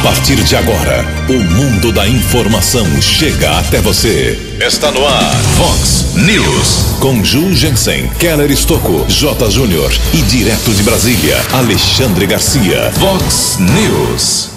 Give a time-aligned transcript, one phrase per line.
[0.00, 4.56] A partir de agora, o mundo da informação chega até você.
[4.58, 6.96] Está no ar, Fox News.
[7.00, 9.50] Com Ju Jensen, Keller Estocco, J.
[9.50, 12.90] Júnior e direto de Brasília, Alexandre Garcia.
[12.92, 14.48] Fox News.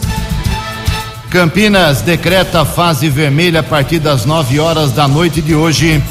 [1.29, 6.01] Campinas decreta fase vermelha a partir das 9 horas da noite de hoje.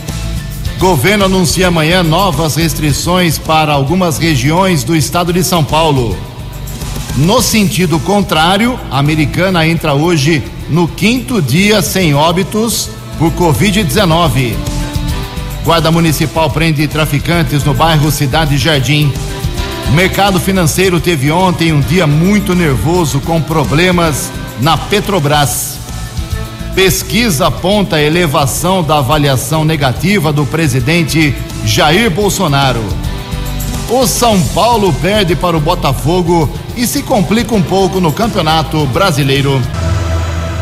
[0.78, 6.31] Governo anuncia amanhã novas restrições para algumas regiões do estado de São Paulo.
[7.16, 14.54] No sentido contrário, a americana entra hoje no quinto dia sem óbitos por Covid-19.
[15.62, 19.12] Guarda Municipal prende traficantes no bairro Cidade Jardim.
[19.94, 25.78] Mercado financeiro teve ontem um dia muito nervoso com problemas na Petrobras.
[26.74, 31.34] Pesquisa aponta a elevação da avaliação negativa do presidente
[31.66, 32.82] Jair Bolsonaro.
[33.94, 39.60] O São Paulo perde para o Botafogo e se complica um pouco no Campeonato Brasileiro.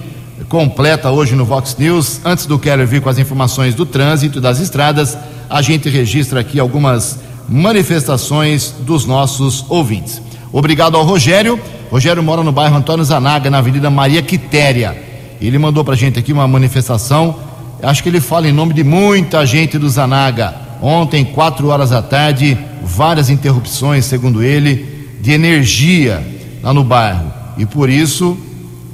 [0.48, 2.20] completa hoje no Vox News.
[2.24, 5.16] Antes do Keller vir com as informações do trânsito das estradas,
[5.48, 7.18] a gente registra aqui algumas
[7.48, 10.20] manifestações dos nossos ouvintes.
[10.52, 11.58] Obrigado ao Rogério.
[11.90, 15.07] Rogério mora no bairro Antônio Zanaga, na Avenida Maria Quitéria.
[15.40, 17.36] Ele mandou para a gente aqui uma manifestação.
[17.82, 20.54] Acho que ele fala em nome de muita gente do Zanaga.
[20.82, 26.24] Ontem, quatro horas da tarde, várias interrupções, segundo ele, de energia
[26.62, 27.32] lá no bairro.
[27.56, 28.36] E por isso,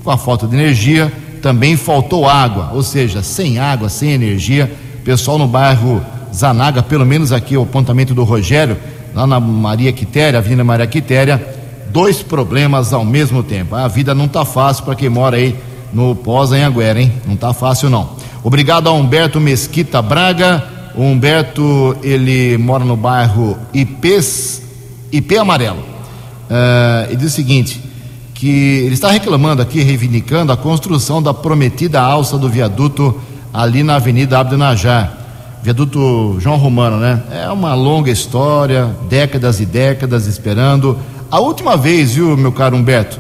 [0.02, 2.70] com a falta de energia, também faltou água.
[2.72, 4.70] Ou seja, sem água, sem energia,
[5.04, 8.76] pessoal no bairro Zanaga, pelo menos aqui o apontamento do Rogério,
[9.14, 11.40] lá na Maria Quitéria, Avenida Maria Quitéria,
[11.90, 13.74] dois problemas ao mesmo tempo.
[13.76, 15.54] A vida não está fácil para quem mora aí
[15.94, 17.12] no Pós-Anhanguera, hein?
[17.26, 18.10] Não está fácil não.
[18.42, 20.62] Obrigado a Humberto Mesquita Braga.
[20.94, 24.62] O Humberto, ele mora no bairro Ipês,
[25.10, 25.80] IP Amarelo.
[25.80, 27.80] Uh, diz o seguinte,
[28.34, 33.18] que ele está reclamando aqui, reivindicando a construção da prometida alça do viaduto
[33.52, 35.24] ali na Avenida Abdo Najar
[35.64, 37.22] viaduto João Romano, né?
[37.30, 40.98] É uma longa história, décadas e décadas esperando.
[41.30, 43.18] A última vez, viu, meu caro Humberto,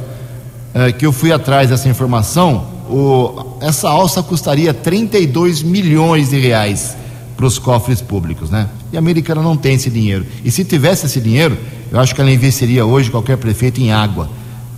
[0.74, 6.96] é, que eu fui atrás dessa informação, o, essa alça custaria 32 milhões de reais
[7.36, 8.68] para os cofres públicos, né?
[8.92, 10.26] E a americana não tem esse dinheiro.
[10.44, 11.56] E se tivesse esse dinheiro,
[11.90, 14.28] eu acho que ela investiria hoje qualquer prefeito em água.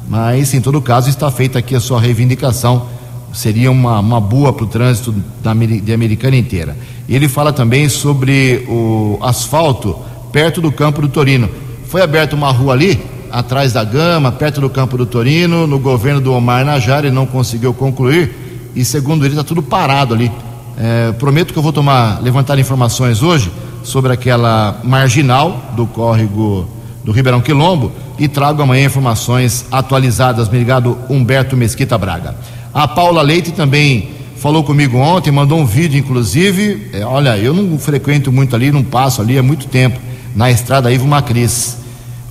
[0.08, 2.86] Mas, em todo caso, está feita aqui a sua reivindicação.
[3.32, 6.76] Seria uma, uma boa para o trânsito da, de Americana inteira.
[7.08, 9.96] Ele fala também sobre o asfalto
[10.32, 11.48] perto do campo do Torino.
[11.86, 13.00] Foi aberta uma rua ali,
[13.30, 17.26] atrás da Gama, perto do campo do Torino, no governo do Omar Najar, ele não
[17.26, 20.30] conseguiu concluir e, segundo ele, está tudo parado ali.
[20.78, 23.50] É, prometo que eu vou tomar, levantar informações hoje
[23.82, 26.68] sobre aquela marginal do córrego
[27.02, 30.48] do Ribeirão Quilombo e trago amanhã informações atualizadas.
[30.48, 32.34] Obrigado, Humberto Mesquita Braga.
[32.74, 36.88] A Paula Leite também falou comigo ontem, mandou um vídeo, inclusive.
[36.92, 39.98] É, olha, eu não frequento muito ali, não passo ali há muito tempo,
[40.34, 41.78] na estrada Ivo Macris.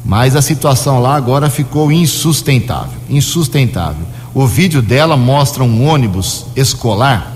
[0.06, 4.06] Mas a situação lá agora ficou insustentável insustentável.
[4.34, 7.34] O vídeo dela mostra um ônibus escolar,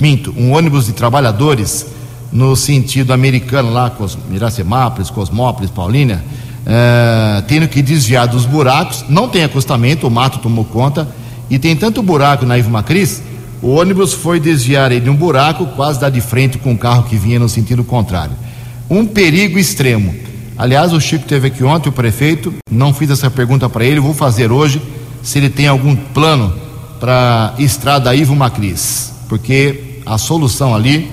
[0.00, 1.86] minto, um ônibus de trabalhadores
[2.32, 6.22] no sentido americano lá, Cos, Miracemápolis, Cosmópolis, Paulínia,
[6.62, 9.04] uh, tendo que desviar dos buracos.
[9.08, 11.08] Não tem acostamento, o mato tomou conta.
[11.50, 13.22] E tem tanto buraco na Ivo Macris,
[13.62, 17.04] o ônibus foi desviar ele de um buraco, quase dá de frente com um carro
[17.04, 18.34] que vinha no sentido contrário.
[18.90, 20.14] Um perigo extremo.
[20.58, 24.12] Aliás, o Chico teve aqui ontem, o prefeito, não fiz essa pergunta para ele, vou
[24.12, 24.82] fazer hoje,
[25.22, 26.52] se ele tem algum plano
[26.98, 31.08] para estrada Ivo Macris, porque a solução ali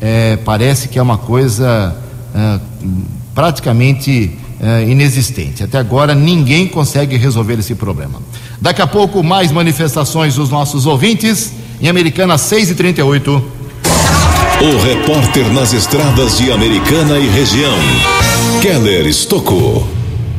[0.00, 1.96] é, parece que é uma coisa
[2.34, 2.60] é,
[3.34, 4.30] praticamente
[4.60, 5.64] é, inexistente.
[5.64, 8.20] Até agora ninguém consegue resolver esse problema.
[8.60, 11.52] Daqui a pouco, mais manifestações dos nossos ouvintes.
[11.80, 13.30] Em Americana 6 e 38
[14.62, 17.76] O repórter nas estradas de Americana e região,
[18.66, 19.86] Keller Estocou.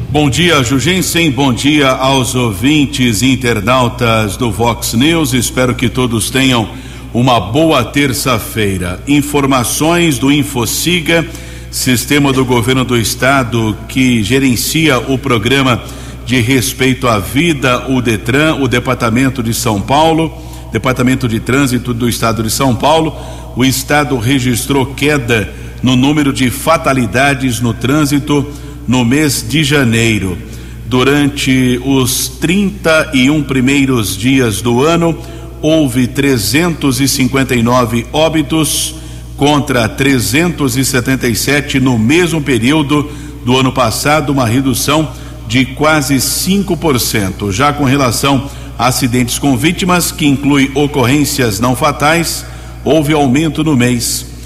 [0.09, 1.31] Bom dia, Jugensen.
[1.31, 5.33] Bom dia aos ouvintes e internautas do Vox News.
[5.33, 6.67] Espero que todos tenham
[7.13, 9.01] uma boa terça-feira.
[9.07, 11.25] Informações do Infociga,
[11.71, 15.81] sistema do governo do estado que gerencia o programa
[16.25, 20.33] de respeito à vida, o Detran, o Departamento de São Paulo,
[20.69, 23.15] Departamento de Trânsito do Estado de São Paulo.
[23.55, 28.45] O estado registrou queda no número de fatalidades no trânsito
[28.87, 30.37] no mês de janeiro.
[30.85, 35.17] Durante os 31 primeiros dias do ano,
[35.61, 38.95] houve 359 óbitos
[39.35, 43.09] contra 377 no mesmo período
[43.45, 45.09] do ano passado, uma redução
[45.47, 47.51] de quase 5%.
[47.51, 52.45] Já com relação a acidentes com vítimas, que inclui ocorrências não fatais,
[52.83, 54.36] houve aumento no mês.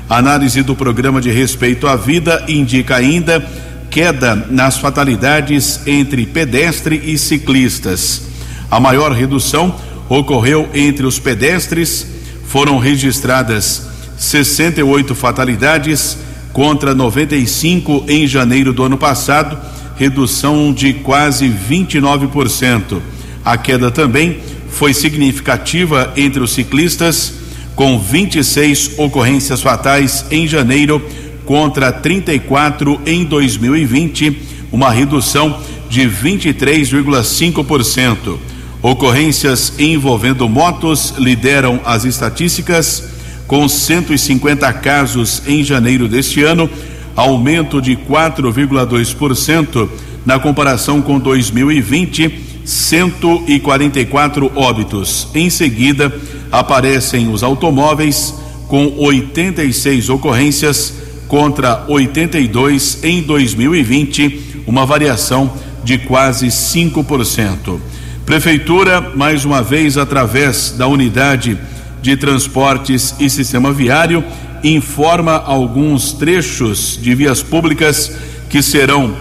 [0.07, 3.43] A análise do programa de respeito à vida indica ainda
[3.89, 8.21] queda nas fatalidades entre pedestre e ciclistas.
[8.69, 9.73] A maior redução
[10.07, 12.05] ocorreu entre os pedestres,
[12.45, 16.17] foram registradas 68 fatalidades
[16.51, 19.57] contra 95 em janeiro do ano passado,
[19.95, 22.99] redução de quase 29%.
[23.45, 27.33] A queda também foi significativa entre os ciclistas,
[27.75, 30.99] com 26 ocorrências fatais em janeiro
[31.45, 34.41] contra 34 em 2020,
[34.71, 38.37] uma redução de 23,5%.
[38.81, 43.16] Ocorrências envolvendo motos lideram as estatísticas,
[43.47, 46.69] com 150 casos em janeiro deste ano,
[47.15, 49.89] aumento de 4,2%
[50.25, 55.29] na comparação com 2020, 144 óbitos.
[55.33, 56.13] Em seguida,
[56.51, 58.35] aparecem os automóveis
[58.67, 60.93] com 86 ocorrências
[61.29, 65.53] contra 82 em 2020, uma variação
[65.83, 67.79] de quase 5%.
[68.25, 71.57] Prefeitura, mais uma vez, através da unidade
[72.01, 74.23] de transportes e sistema viário,
[74.63, 78.11] informa alguns trechos de vias públicas
[78.49, 79.15] que serão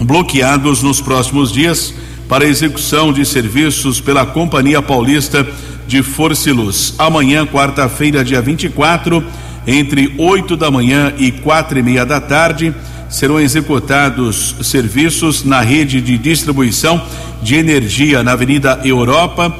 [0.00, 1.94] bloqueados nos próximos dias
[2.28, 5.46] para execução de serviços pela Companhia Paulista
[5.86, 6.94] de Força e Luz.
[6.98, 9.24] Amanhã, quarta-feira, dia 24,
[9.66, 12.74] entre 8 da manhã e quatro e meia da tarde,
[13.08, 17.00] serão executados serviços na rede de distribuição
[17.42, 19.54] de energia na Avenida Europa,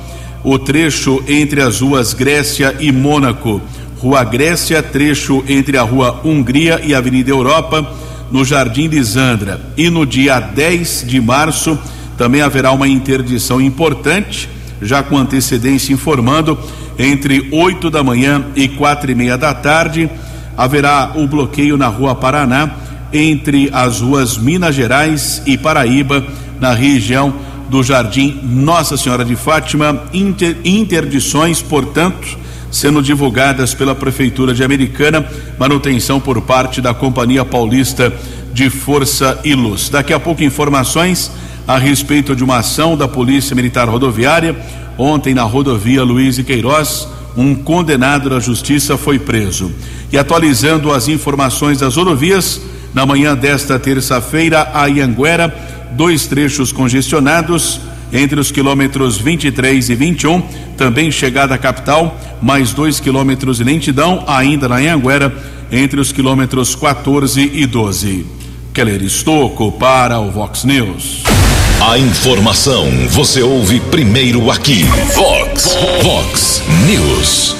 [0.45, 3.63] o trecho entre as ruas Grécia e Mônaco,
[3.97, 7.91] Rua Grécia, trecho entre a Rua Hungria e a Avenida Europa,
[8.31, 9.59] no Jardim Lisandra.
[9.77, 11.79] E no dia 10 de março
[12.19, 14.49] também haverá uma interdição importante,
[14.83, 16.59] já com antecedência informando
[16.99, 20.11] entre 8 da manhã e quatro e meia da tarde.
[20.57, 22.71] Haverá o bloqueio na Rua Paraná,
[23.13, 26.23] entre as ruas Minas Gerais e Paraíba,
[26.61, 27.35] na região
[27.69, 30.05] do Jardim Nossa Senhora de Fátima.
[30.13, 32.39] Inter, interdições, portanto,
[32.71, 35.27] sendo divulgadas pela Prefeitura de Americana,
[35.59, 38.13] manutenção por parte da Companhia Paulista
[38.53, 39.89] de Força e Luz.
[39.89, 41.31] Daqui a pouco, informações
[41.67, 44.57] a respeito de uma ação da Polícia Militar Rodoviária
[44.97, 49.73] Ontem, na rodovia Luiz e Queiroz, um condenado da justiça foi preso.
[50.13, 52.61] E atualizando as informações das rodovias,
[52.93, 55.53] na manhã desta terça-feira, a Ianguera,
[55.97, 57.81] dois trechos congestionados
[58.13, 60.43] entre os quilômetros 23 e 21,
[60.77, 65.35] também chegada à capital, mais dois quilômetros de lentidão, ainda na Ianguera,
[65.73, 68.27] entre os quilômetros 14 e 12.
[68.73, 71.23] Keller Estocco para o Vox News.
[71.81, 74.85] A informação você ouve primeiro aqui.
[75.15, 77.57] Vox, Vox News.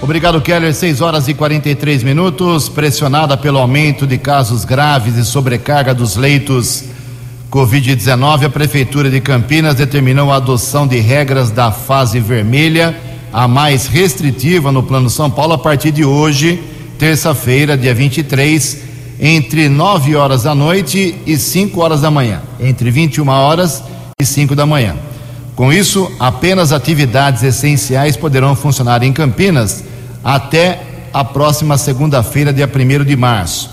[0.00, 0.74] Obrigado, Keller.
[0.74, 2.68] 6 horas e 43 minutos.
[2.68, 6.84] Pressionada pelo aumento de casos graves e sobrecarga dos leitos
[7.54, 13.00] Covid-19, a Prefeitura de Campinas determinou a adoção de regras da fase vermelha,
[13.32, 16.60] a mais restritiva no Plano São Paulo, a partir de hoje,
[16.98, 18.78] terça-feira, dia 23,
[19.20, 22.42] entre 9 horas da noite e 5 horas da manhã.
[22.58, 23.84] Entre 21 horas
[24.20, 24.96] e 5 da manhã.
[25.54, 29.84] Com isso, apenas atividades essenciais poderão funcionar em Campinas
[30.24, 30.82] até
[31.12, 33.70] a próxima segunda-feira, dia 1 de março.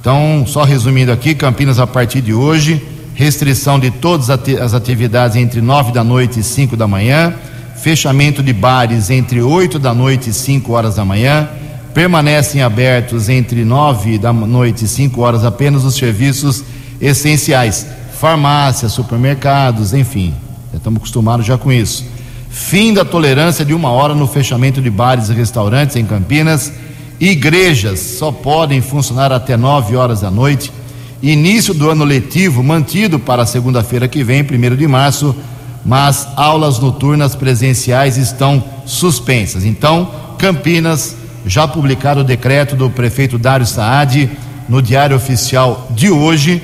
[0.00, 5.60] Então, só resumindo aqui, Campinas a partir de hoje restrição de todas as atividades entre
[5.60, 7.34] nove da noite e cinco da manhã,
[7.76, 11.46] fechamento de bares entre oito da noite e cinco horas da manhã,
[11.92, 16.64] permanecem abertos entre nove da noite e cinco horas apenas os serviços
[16.98, 17.86] essenciais,
[18.18, 20.32] farmácias, supermercados, enfim,
[20.72, 22.06] já estamos acostumados já com isso.
[22.48, 26.72] Fim da tolerância de uma hora no fechamento de bares e restaurantes em Campinas.
[27.20, 30.72] Igrejas só podem funcionar até nove horas da noite
[31.22, 35.34] início do ano letivo mantido para segunda-feira que vem, 1 de março,
[35.84, 39.64] mas aulas noturnas presenciais estão suspensas.
[39.64, 44.30] Então, Campinas já publicaram o decreto do prefeito Dário Saad
[44.68, 46.62] no Diário Oficial de hoje,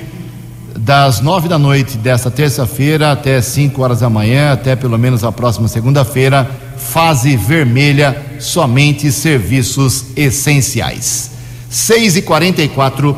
[0.78, 5.32] das nove da noite desta terça-feira até cinco horas da manhã, até pelo menos a
[5.32, 11.30] próxima segunda-feira, fase vermelha, somente serviços essenciais.
[11.68, 13.16] Seis e quarenta e quatro.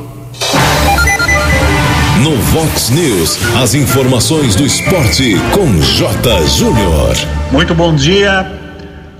[2.23, 6.47] No Vox News, as informações do esporte com J.
[6.49, 7.17] Júnior.
[7.53, 8.45] Muito bom dia.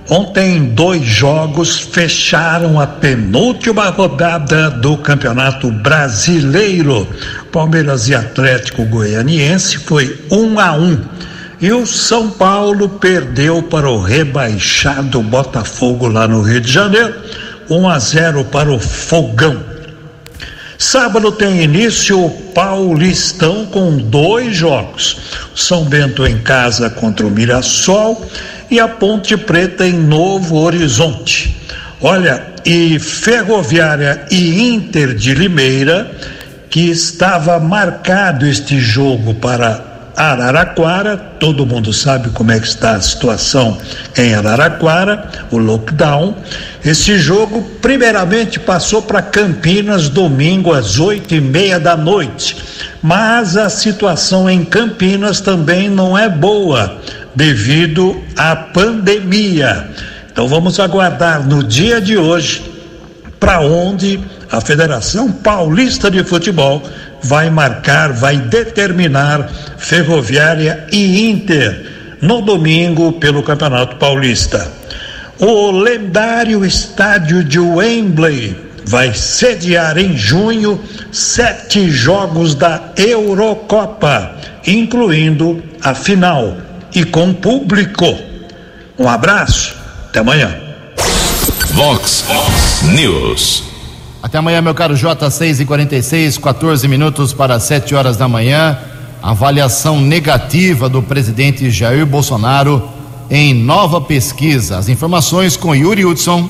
[0.09, 7.07] Ontem, dois jogos fecharam a penúltima rodada do Campeonato Brasileiro.
[7.53, 10.99] Palmeiras e Atlético Goianiense foi um a um.
[11.61, 17.15] E o São Paulo perdeu para o rebaixado Botafogo lá no Rio de Janeiro,
[17.69, 19.78] 1 a 0 para o Fogão.
[20.81, 25.17] Sábado tem início o Paulistão com dois jogos:
[25.53, 28.25] São Bento em casa contra o Mirassol
[28.71, 31.53] e a Ponte Preta em Novo Horizonte.
[31.99, 36.09] Olha, e Ferroviária e Inter de Limeira,
[36.69, 39.88] que estava marcado este jogo para
[40.19, 43.77] Araraquara, todo mundo sabe como é que está a situação
[44.17, 46.35] em Araraquara, o lockdown.
[46.83, 52.57] Esse jogo, primeiramente, passou para Campinas domingo às oito e meia da noite,
[53.01, 56.97] mas a situação em Campinas também não é boa
[57.33, 59.89] devido à pandemia.
[60.29, 62.61] Então vamos aguardar no dia de hoje
[63.39, 64.19] para onde
[64.51, 66.83] a Federação Paulista de Futebol
[67.23, 74.71] vai marcar, vai determinar Ferroviária e Inter no domingo pelo Campeonato Paulista.
[75.39, 84.35] O lendário estádio de Wembley vai sediar em junho sete jogos da Eurocopa,
[84.65, 86.57] incluindo a final
[86.93, 88.17] e com público.
[88.97, 89.75] Um abraço,
[90.09, 90.53] até amanhã.
[91.73, 92.25] Vox
[92.83, 93.68] News.
[94.29, 98.77] Até amanhã, meu caro J, 6 e 46 14 minutos para 7 horas da manhã.
[99.23, 102.87] Avaliação negativa do presidente Jair Bolsonaro
[103.27, 104.77] em nova pesquisa.
[104.77, 106.47] As informações com Yuri Hudson.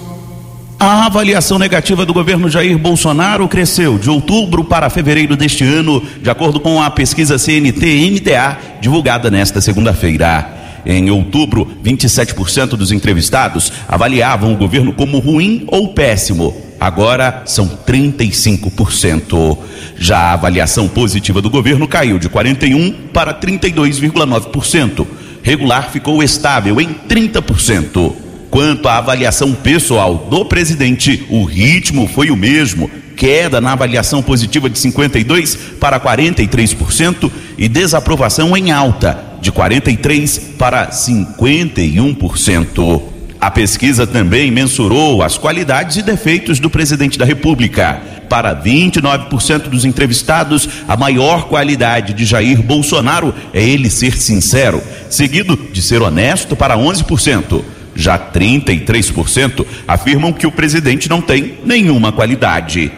[0.77, 6.29] A avaliação negativa do governo Jair Bolsonaro cresceu de outubro para fevereiro deste ano, de
[6.29, 10.81] acordo com a pesquisa CNT-MTA, divulgada nesta segunda-feira.
[10.86, 16.68] Em outubro, 27% dos entrevistados avaliavam o governo como ruim ou péssimo.
[16.79, 19.57] Agora são 35%.
[19.98, 25.05] Já a avaliação positiva do governo caiu de 41 para 32,9%.
[25.43, 28.13] Regular ficou estável em 30%.
[28.50, 34.67] Quanto à avaliação pessoal do presidente, o ritmo foi o mesmo, queda na avaliação positiva
[34.69, 43.18] de 52 para 43% e desaprovação em alta de 43 para 51%.
[43.41, 48.01] A pesquisa também mensurou as qualidades e defeitos do presidente da República.
[48.27, 55.55] Para 29% dos entrevistados, a maior qualidade de Jair Bolsonaro é ele ser sincero, seguido
[55.72, 57.63] de ser honesto para 11%.
[57.96, 62.91] Já 33% afirmam que o presidente não tem nenhuma qualidade.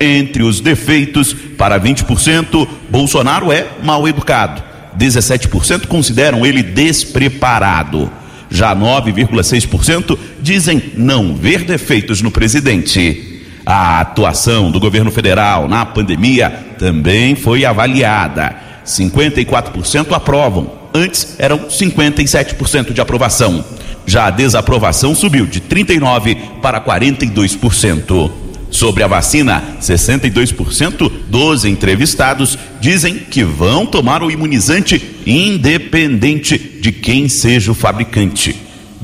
[0.00, 4.62] Entre os defeitos, para 20%, Bolsonaro é mal educado.
[4.96, 8.10] 17% consideram ele despreparado.
[8.50, 13.42] Já 9,6% dizem não ver defeitos no presidente.
[13.64, 18.56] A atuação do governo federal na pandemia também foi avaliada.
[18.86, 23.62] 54% aprovam, antes eram 57% de aprovação.
[24.06, 28.47] Já a desaprovação subiu de 39% para 42%.
[28.70, 37.28] Sobre a vacina, 62% dos entrevistados dizem que vão tomar o imunizante independente de quem
[37.28, 38.54] seja o fabricante.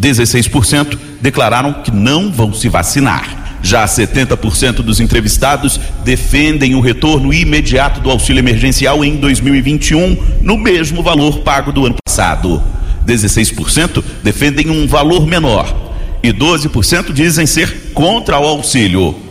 [0.01, 3.59] 16% declararam que não vão se vacinar.
[3.63, 11.03] Já 70% dos entrevistados defendem o retorno imediato do auxílio emergencial em 2021, no mesmo
[11.03, 12.63] valor pago do ano passado.
[13.07, 15.75] 16% defendem um valor menor
[16.23, 19.24] e 12% dizem ser contra o auxílio.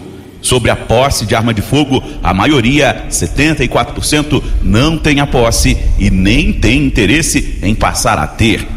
[0.44, 6.10] Sobre a posse de arma de fogo, a maioria, 74%, não tem a posse e
[6.10, 8.68] nem tem interesse em passar a ter.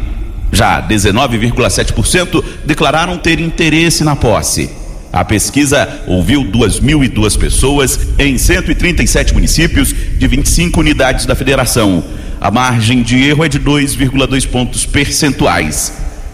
[0.49, 4.69] Já 19,7% declararam ter interesse na posse.
[5.11, 12.01] A pesquisa ouviu 2.002 pessoas em 137 municípios de 25 unidades da federação.
[12.39, 15.91] A margem de erro é de 2,2 pontos percentuais.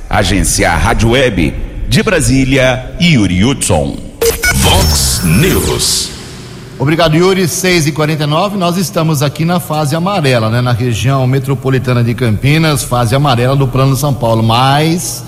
[0.08, 1.56] Agência Rádio Web
[1.90, 4.13] de Brasília, Yuri Hudson.
[4.94, 6.12] Vox News.
[6.78, 7.48] Obrigado, Yuri.
[7.48, 10.62] 6 e 49 nós estamos aqui na fase amarela, né?
[10.62, 14.44] Na região metropolitana de Campinas, fase amarela do Plano São Paulo.
[14.44, 15.24] Mas,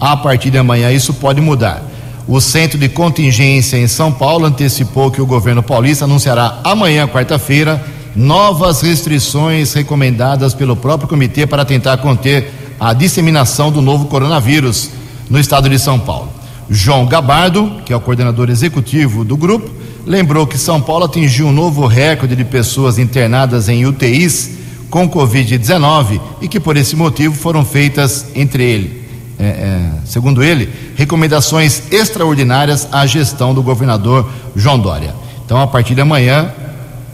[0.00, 1.82] a partir de amanhã, isso pode mudar.
[2.26, 7.84] O Centro de Contingência em São Paulo antecipou que o governo paulista anunciará amanhã, quarta-feira,
[8.16, 14.88] novas restrições recomendadas pelo próprio comitê para tentar conter a disseminação do novo coronavírus
[15.28, 16.39] no estado de São Paulo.
[16.70, 19.70] João Gabardo, que é o coordenador executivo do grupo,
[20.06, 24.58] lembrou que São Paulo atingiu um novo recorde de pessoas internadas em UTIs
[24.88, 29.00] com Covid-19 e que por esse motivo foram feitas entre ele
[29.40, 35.14] é, é, segundo ele, recomendações extraordinárias à gestão do governador João Dória.
[35.46, 36.52] Então, a partir de amanhã,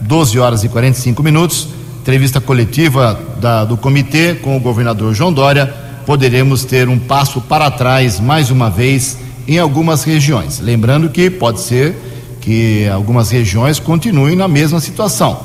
[0.01, 1.69] 12 horas e 45 minutos,
[2.01, 5.73] entrevista coletiva da, do comitê com o governador João Dória,
[6.05, 10.59] poderemos ter um passo para trás mais uma vez em algumas regiões.
[10.59, 11.95] Lembrando que pode ser
[12.41, 15.39] que algumas regiões continuem na mesma situação.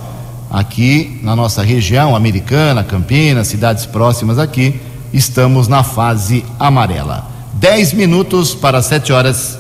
[0.51, 4.79] Aqui na nossa região, americana, Campinas, cidades próximas aqui,
[5.13, 7.27] estamos na fase amarela.
[7.55, 9.59] 10 minutos para 7 horas.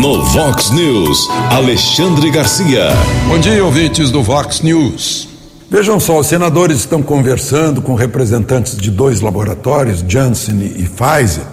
[0.00, 2.88] No Vox News, Alexandre Garcia.
[3.28, 5.28] Bom dia, ouvintes do Vox News.
[5.70, 11.44] Vejam só, os senadores estão conversando com representantes de dois laboratórios, Janssen e Pfizer,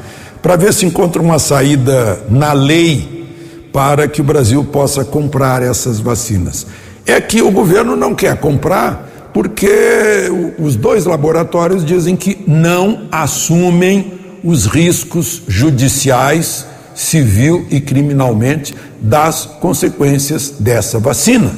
[0.47, 3.27] para ver se encontram uma saída na lei
[3.73, 6.65] para que o Brasil possa comprar essas vacinas.
[7.05, 14.13] É que o governo não quer comprar porque os dois laboratórios dizem que não assumem
[14.41, 21.51] os riscos judiciais, civil e criminalmente das consequências dessa vacina.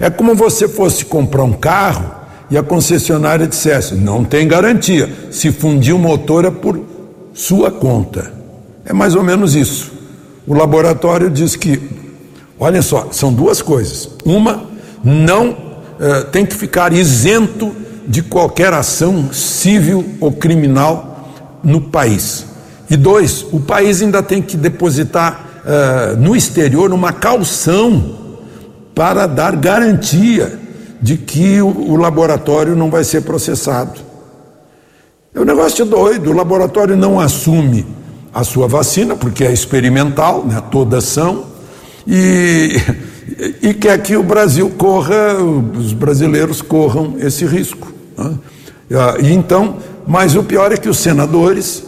[0.00, 2.12] É como você fosse comprar um carro
[2.50, 6.90] e a concessionária dissesse: não tem garantia, se fundir o motor é por
[7.32, 8.32] sua conta.
[8.84, 9.92] É mais ou menos isso.
[10.46, 11.80] O laboratório diz que,
[12.58, 14.08] olha só, são duas coisas.
[14.24, 14.64] Uma,
[15.04, 15.56] não
[16.00, 17.74] eh, tem que ficar isento
[18.06, 21.30] de qualquer ação civil ou criminal
[21.62, 22.46] no país.
[22.90, 28.16] E dois, o país ainda tem que depositar uh, no exterior uma calção
[28.94, 30.58] para dar garantia
[31.00, 34.00] de que o, o laboratório não vai ser processado.
[35.34, 36.30] É um negócio doido.
[36.30, 37.86] O laboratório não assume
[38.32, 40.62] a sua vacina, porque é experimental, né?
[40.70, 41.44] todas são,
[42.06, 42.76] e
[43.62, 45.34] e quer que o Brasil corra,
[45.76, 47.92] os brasileiros corram esse risco.
[48.16, 48.38] Né?
[49.22, 51.84] E então, mas o pior é que os senadores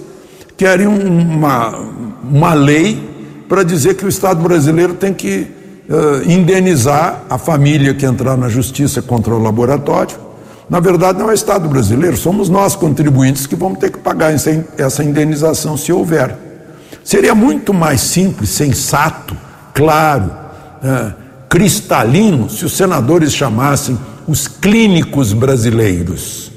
[0.57, 1.79] querem uma,
[2.23, 3.11] uma lei
[3.49, 5.47] para dizer que o Estado brasileiro tem que
[5.89, 10.17] uh, indenizar a família que entrar na justiça contra o laboratório.
[10.69, 14.33] Na verdade, não é o Estado brasileiro, somos nós, contribuintes, que vamos ter que pagar
[14.33, 16.37] essa, indenização se houver.
[17.03, 19.37] Seria muito mais simples, sensato,
[19.75, 20.31] claro.
[20.83, 26.51] Uh, cristalino se os senadores chamassem os clínicos brasileiros,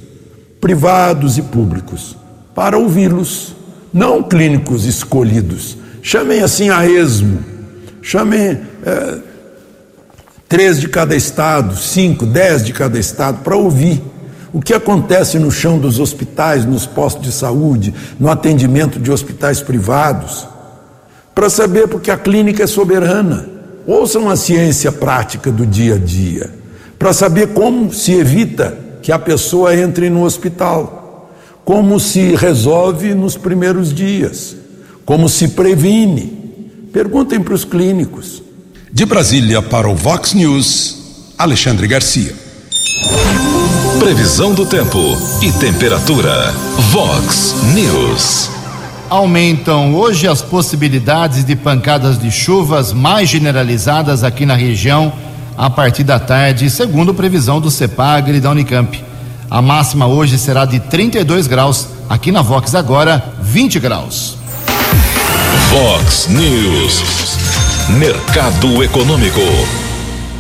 [0.60, 2.16] privados e públicos,
[2.56, 3.56] para ouvi-los,
[3.94, 5.78] não clínicos escolhidos.
[6.02, 7.40] Chamem assim a esmo,
[8.02, 9.18] chamem é,
[10.48, 14.02] três de cada estado, cinco, dez de cada estado, para ouvir
[14.54, 19.62] o que acontece no chão dos hospitais, nos postos de saúde, no atendimento de hospitais
[19.62, 20.48] privados,
[21.36, 23.58] para saber porque a clínica é soberana
[23.88, 26.50] Ouçam a ciência prática do dia a dia,
[27.00, 31.32] para saber como se evita que a pessoa entre no hospital,
[31.64, 34.58] como se resolve nos primeiros dias,
[35.06, 36.90] como se previne.
[36.92, 38.44] Perguntem para os clínicos.
[38.92, 40.96] De Brasília para o Vox News,
[41.38, 42.34] Alexandre Garcia.
[44.00, 44.98] Previsão do tempo
[45.42, 46.54] e temperatura.
[46.92, 48.50] Vox News
[49.10, 55.12] aumentam hoje as possibilidades de pancadas de chuvas mais generalizadas aqui na região
[55.58, 59.04] a partir da tarde, segundo previsão do CEPAG e da Unicamp.
[59.50, 64.38] A máxima hoje será de 32 graus, aqui na Vox agora 20 graus.
[65.72, 67.57] Vox News.
[67.90, 69.40] Mercado Econômico.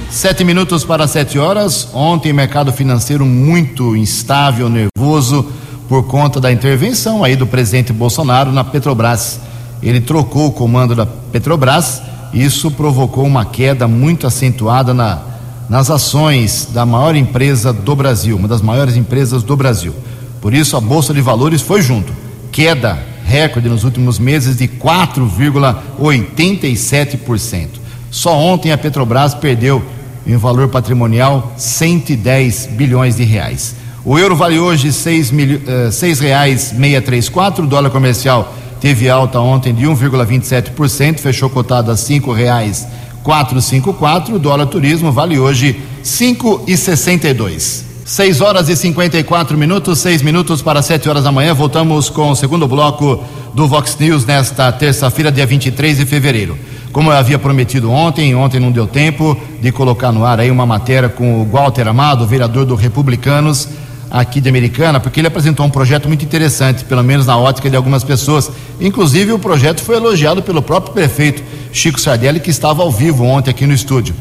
[0.09, 1.87] Sete minutos para sete horas.
[1.93, 5.45] Ontem, mercado financeiro muito instável, nervoso,
[5.87, 9.39] por conta da intervenção aí do presidente Bolsonaro na Petrobras.
[9.81, 12.01] Ele trocou o comando da Petrobras
[12.33, 15.21] isso provocou uma queda muito acentuada na,
[15.69, 19.93] nas ações da maior empresa do Brasil, uma das maiores empresas do Brasil.
[20.41, 22.13] Por isso, a Bolsa de Valores foi junto.
[22.51, 27.67] Queda recorde nos últimos meses de 4,87%.
[28.09, 29.83] Só ontem a Petrobras perdeu
[30.25, 33.75] em valor patrimonial 110 bilhões de reais.
[34.05, 38.55] O euro vale hoje seis, mil, uh, seis reais meia três quatro, o dólar comercial
[38.79, 42.87] teve alta ontem de 1,27%, fechou cotado a cinco reais
[43.23, 44.35] quatro cinco quatro.
[44.35, 47.86] O dólar turismo vale hoje cinco e sessenta e dois.
[48.07, 51.53] Seis horas e 54 minutos, seis minutos para sete horas da manhã.
[51.53, 53.21] Voltamos com o segundo bloco
[53.53, 56.57] do Vox News nesta terça-feira, dia 23 de fevereiro.
[56.93, 60.65] Como eu havia prometido ontem, ontem não deu tempo de colocar no ar aí uma
[60.65, 63.67] matéria com o Walter Amado, vereador do Republicanos
[64.09, 67.75] aqui de Americana, porque ele apresentou um projeto muito interessante, pelo menos na ótica de
[67.75, 68.49] algumas pessoas.
[68.79, 71.43] Inclusive, o projeto foi elogiado pelo próprio prefeito
[71.73, 74.15] Chico Sardelli, que estava ao vivo ontem aqui no estúdio.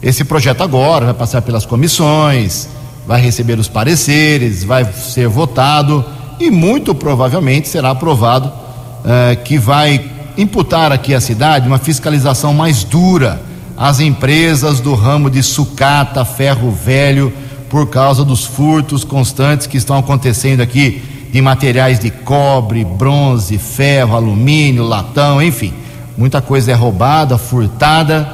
[0.00, 2.68] Esse projeto agora vai passar pelas comissões,
[3.06, 6.04] vai receber os pareceres, vai ser votado
[6.38, 12.84] e muito provavelmente será aprovado uh, que vai imputar aqui à cidade uma fiscalização mais
[12.84, 13.42] dura
[13.76, 17.32] às empresas do ramo de sucata, ferro velho,
[17.68, 24.14] por causa dos furtos constantes que estão acontecendo aqui de materiais de cobre, bronze, ferro,
[24.14, 25.72] alumínio, latão, enfim.
[26.16, 28.28] Muita coisa é roubada, furtada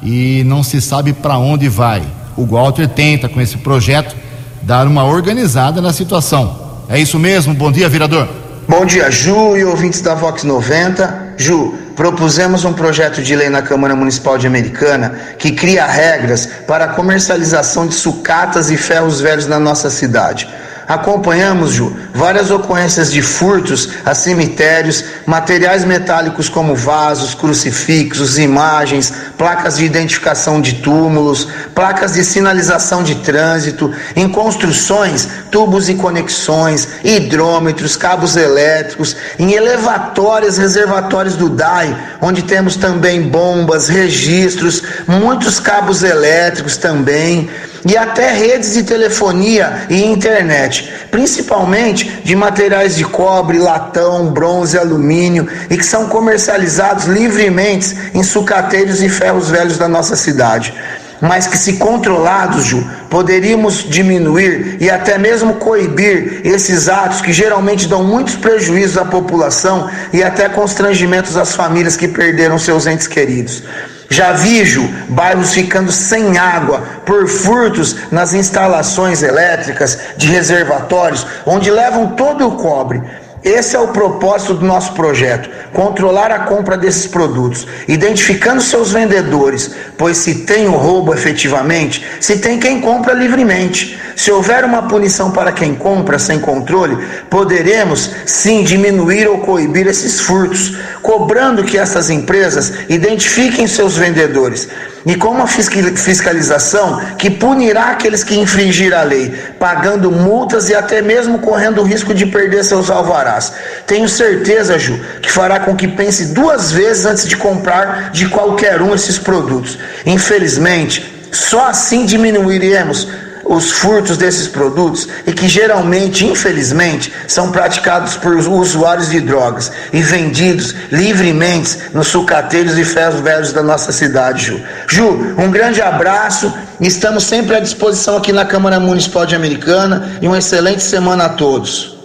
[0.00, 2.02] e não se sabe para onde vai.
[2.36, 4.14] O Walter tenta, com esse projeto,
[4.62, 6.82] dar uma organizada na situação.
[6.88, 7.54] É isso mesmo?
[7.54, 8.28] Bom dia, vereador.
[8.66, 11.34] Bom dia, Ju e ouvintes da Vox 90.
[11.36, 16.86] Ju, propusemos um projeto de lei na Câmara Municipal de Americana que cria regras para
[16.86, 20.48] a comercialização de sucatas e ferros velhos na nossa cidade.
[20.86, 29.76] Acompanhamos, Ju, várias ocorrências de furtos a cemitérios, materiais metálicos como vasos, crucifixos, imagens, placas
[29.76, 37.96] de identificação de túmulos, placas de sinalização de trânsito, em construções, tubos e conexões, hidrômetros,
[37.96, 46.76] cabos elétricos, em elevatórios, reservatórios do DAI, onde temos também bombas, registros, muitos cabos elétricos
[46.76, 47.48] também
[47.84, 55.46] e até redes de telefonia e internet, principalmente de materiais de cobre, latão, bronze, alumínio
[55.68, 60.74] e que são comercializados livremente em sucateiros e ferros velhos da nossa cidade.
[61.20, 67.86] Mas que, se controlados, Ju, poderíamos diminuir e até mesmo coibir esses atos que geralmente
[67.86, 73.62] dão muitos prejuízos à população e até constrangimentos às famílias que perderam seus entes queridos.
[74.08, 82.08] Já vejo bairros ficando sem água por furtos nas instalações elétricas de reservatórios, onde levam
[82.08, 83.02] todo o cobre.
[83.44, 89.70] Esse é o propósito do nosso projeto: controlar a compra desses produtos, identificando seus vendedores,
[89.98, 94.00] pois se tem o roubo efetivamente, se tem quem compra livremente.
[94.16, 96.96] Se houver uma punição para quem compra sem controle,
[97.28, 104.68] poderemos sim diminuir ou coibir esses furtos, cobrando que essas empresas identifiquem seus vendedores
[105.06, 111.02] e com uma fiscalização que punirá aqueles que infringir a lei, pagando multas e até
[111.02, 113.52] mesmo correndo o risco de perder seus alvarás.
[113.86, 118.80] Tenho certeza, Ju, que fará com que pense duas vezes antes de comprar de qualquer
[118.80, 119.78] um esses produtos.
[120.06, 123.08] Infelizmente, só assim diminuiremos
[123.44, 130.02] os furtos desses produtos e que geralmente, infelizmente, são praticados por usuários de drogas e
[130.02, 134.60] vendidos livremente nos sucateiros e ferros velhos da nossa cidade, Ju.
[134.88, 136.52] Ju, um grande abraço.
[136.80, 141.28] Estamos sempre à disposição aqui na Câmara Municipal de Americana e uma excelente semana a
[141.28, 141.96] todos.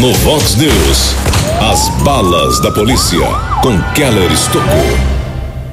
[0.00, 1.14] No Vox News,
[1.70, 3.26] as balas da polícia
[3.62, 5.11] com Keller Estocou.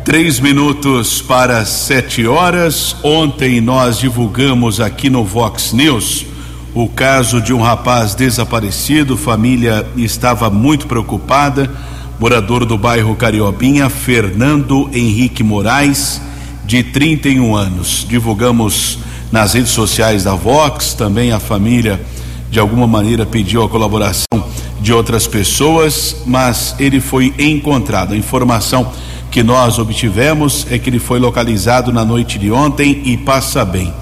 [0.09, 2.95] Três minutos para sete horas.
[3.03, 6.25] Ontem nós divulgamos aqui no Vox News
[6.73, 9.15] o caso de um rapaz desaparecido.
[9.15, 11.71] Família estava muito preocupada.
[12.19, 16.19] Morador do bairro Cariobinha, Fernando Henrique Moraes,
[16.65, 18.03] de 31 anos.
[18.09, 18.97] Divulgamos
[19.31, 20.95] nas redes sociais da Vox.
[20.95, 22.01] Também a família,
[22.49, 24.43] de alguma maneira, pediu a colaboração
[24.81, 28.15] de outras pessoas, mas ele foi encontrado.
[28.15, 28.91] A informação
[29.31, 33.93] que nós obtivemos é que ele foi localizado na noite de ontem e passa bem.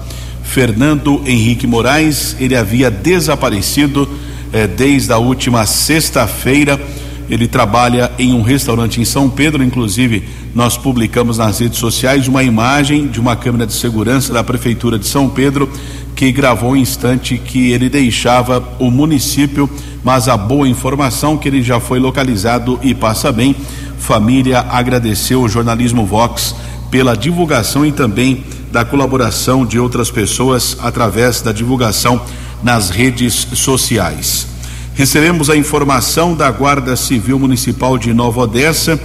[0.42, 4.08] Fernando Henrique Moraes, ele havia desaparecido
[4.52, 6.80] eh, desde a última sexta-feira.
[7.28, 12.42] Ele trabalha em um restaurante em São Pedro, inclusive nós publicamos nas redes sociais uma
[12.42, 15.70] imagem de uma câmera de segurança da prefeitura de São Pedro
[16.16, 19.70] que gravou o instante que ele deixava o município,
[20.02, 23.54] mas a boa informação que ele já foi localizado e passa bem.
[23.98, 26.54] Família agradeceu o jornalismo Vox
[26.90, 32.20] pela divulgação e também da colaboração de outras pessoas através da divulgação
[32.62, 34.46] nas redes sociais.
[34.94, 38.98] Recebemos a informação da Guarda Civil Municipal de Nova Odessa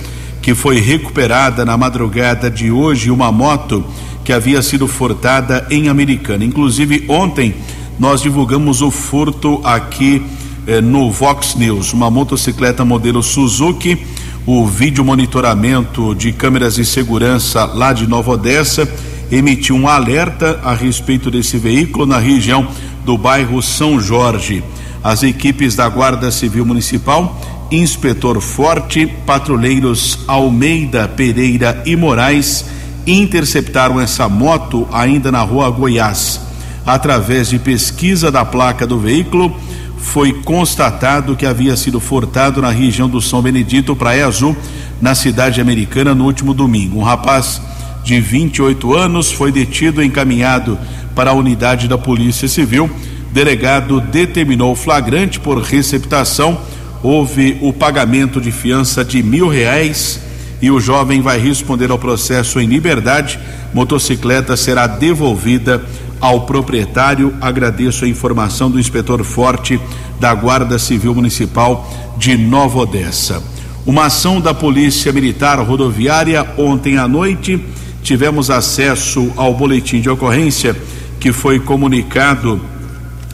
[0.43, 3.84] que foi recuperada na madrugada de hoje uma moto
[4.25, 6.43] que havia sido furtada em Americana.
[6.43, 7.56] Inclusive, ontem
[7.97, 10.21] nós divulgamos o furto aqui
[10.67, 14.06] eh, no Vox News, uma motocicleta modelo Suzuki.
[14.45, 18.86] O vídeo monitoramento de câmeras de segurança lá de Nova Odessa
[19.32, 22.67] emitiu um alerta a respeito desse veículo na região
[23.06, 24.62] do bairro São Jorge.
[25.01, 27.39] As equipes da Guarda Civil Municipal,
[27.71, 32.65] Inspetor Forte, patrulheiros Almeida, Pereira e Moraes
[33.08, 36.41] interceptaram essa moto ainda na rua Goiás.
[36.86, 39.56] Através de pesquisa da placa do veículo,
[40.03, 44.55] foi constatado que havia sido furtado na região do São Benedito, Praia Azul,
[45.01, 46.99] na cidade americana, no último domingo.
[46.99, 47.61] Um rapaz
[48.03, 50.77] de 28 anos, foi detido e encaminhado
[51.15, 52.91] para a unidade da Polícia Civil.
[53.31, 56.59] Delegado determinou flagrante por receptação.
[57.01, 60.19] Houve o pagamento de fiança de mil reais
[60.61, 63.39] e o jovem vai responder ao processo em liberdade.
[63.73, 65.83] Motocicleta será devolvida
[66.23, 67.33] ao proprietário.
[67.41, 69.77] Agradeço a informação do inspetor Forte
[70.21, 71.86] da Guarda Civil Municipal
[72.17, 73.43] de Nova Odessa.
[73.86, 77.62] Uma ação da Polícia Militar Rodoviária ontem à noite
[78.01, 80.73] tivemos acesso ao boletim de ocorrência
[81.19, 82.62] que foi comunicado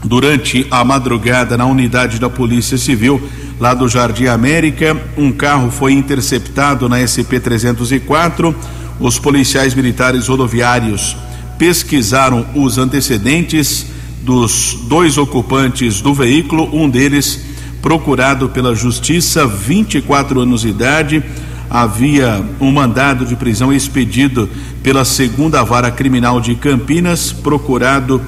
[0.04, 3.21] durante a madrugada na unidade da Polícia Civil
[3.60, 4.99] lá do Jardim América.
[5.15, 8.56] Um carro foi interceptado na SP 304.
[8.99, 11.15] Os policiais militares rodoviários
[11.60, 13.86] pesquisaram os antecedentes
[14.24, 17.45] dos dois ocupantes do veículo, um deles
[17.82, 21.24] procurado pela Justiça, 24 anos de idade
[21.69, 24.50] havia um mandado de prisão expedido
[24.82, 28.22] pela segunda vara criminal de Campinas, procurado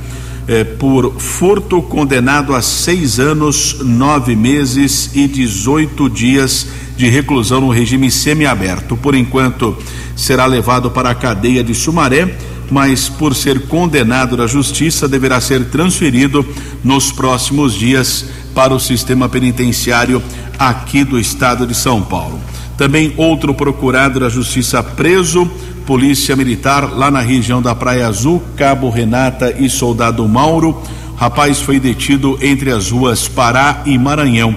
[0.47, 7.69] eh, por furto, condenado a seis anos, nove meses e 18 dias de reclusão no
[7.69, 8.95] regime semiaberto.
[8.95, 9.75] Por enquanto,
[10.15, 12.37] será levado para a cadeia de Sumaré,
[12.71, 16.43] mas por ser condenado da justiça, deverá ser transferido
[16.81, 20.23] nos próximos dias para o sistema penitenciário
[20.57, 22.39] aqui do estado de São Paulo.
[22.77, 25.45] Também outro procurado da Justiça preso,
[25.85, 30.81] Polícia Militar, lá na região da Praia Azul, Cabo Renata e Soldado Mauro.
[31.17, 34.55] Rapaz foi detido entre as ruas Pará e Maranhão.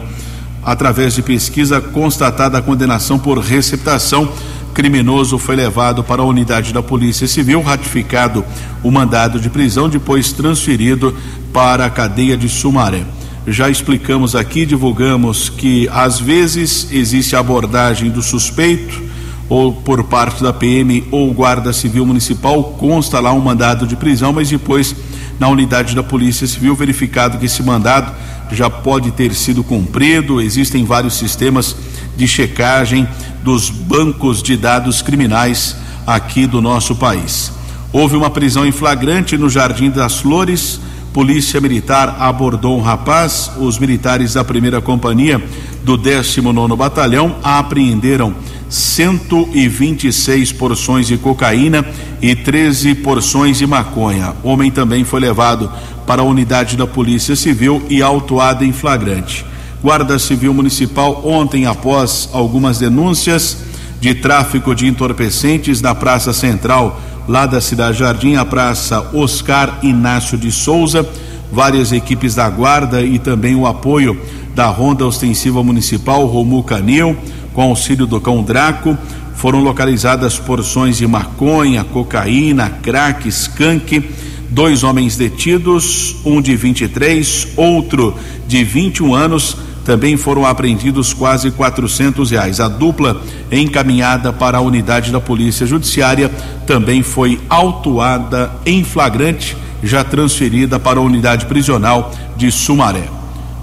[0.62, 4.32] Através de pesquisa constatada a condenação por receptação,
[4.74, 8.44] criminoso foi levado para a unidade da Polícia Civil, ratificado
[8.82, 11.16] o mandado de prisão, depois transferido
[11.52, 13.04] para a cadeia de Sumaré.
[13.46, 19.00] Já explicamos aqui, divulgamos que às vezes existe abordagem do suspeito
[19.48, 24.32] ou por parte da PM ou Guarda Civil Municipal, consta lá um mandado de prisão,
[24.32, 24.96] mas depois
[25.38, 28.12] na unidade da Polícia Civil verificado que esse mandado
[28.50, 31.76] já pode ter sido cumprido, existem vários sistemas
[32.16, 33.08] de checagem
[33.42, 37.52] dos bancos de dados criminais aqui do nosso país.
[37.92, 40.80] Houve uma prisão em flagrante no Jardim das Flores,
[41.14, 43.48] Polícia Militar abordou um rapaz.
[43.56, 45.40] Os militares da primeira companhia
[45.84, 48.34] do 19 Batalhão apreenderam
[48.68, 51.86] 126 porções de cocaína
[52.20, 54.34] e 13 porções de maconha.
[54.42, 55.70] O homem também foi levado
[56.04, 59.46] para a unidade da Polícia Civil e autuado em flagrante.
[59.84, 63.58] Guarda Civil Municipal, ontem, após algumas denúncias
[64.00, 70.38] de tráfico de entorpecentes na Praça Central lá da Cidade Jardim, a Praça Oscar Inácio
[70.38, 71.06] de Souza,
[71.52, 74.18] várias equipes da Guarda e também o apoio
[74.54, 77.14] da Ronda Ostensiva Municipal Romu Canil,
[77.52, 78.96] com auxílio do Cão Draco,
[79.34, 84.02] foram localizadas porções de maconha, cocaína, crack, skunk,
[84.48, 88.14] dois homens detidos, um de 23, outro
[88.48, 92.58] de 21 anos, também foram apreendidos quase quatrocentos reais.
[92.58, 93.20] A dupla
[93.52, 96.30] encaminhada para a unidade da Polícia Judiciária
[96.66, 103.08] também foi autuada em flagrante, já transferida para a unidade prisional de Sumaré.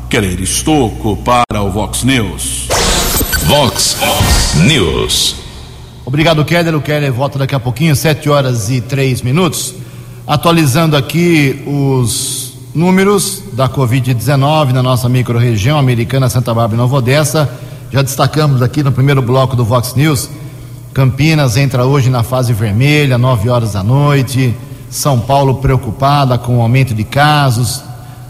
[0.10, 2.68] Querer Estocco para o Vox News.
[3.46, 3.98] Vox
[4.68, 5.36] News.
[6.06, 6.76] Obrigado, Keller.
[6.76, 9.74] O Keller volta daqui a pouquinho, 7 horas e 3 minutos.
[10.28, 12.41] Atualizando aqui os
[12.74, 17.50] números da Covid-19 na nossa microrregião americana, Santa Bárbara e Nova Odessa.
[17.92, 20.30] Já destacamos aqui no primeiro bloco do Vox News.
[20.94, 24.56] Campinas entra hoje na fase vermelha, 9 horas da noite.
[24.90, 27.78] São Paulo preocupada com o aumento de casos.